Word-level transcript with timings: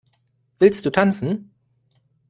Willst 0.57 0.83
du 0.87 0.89
tanzen? 0.89 1.51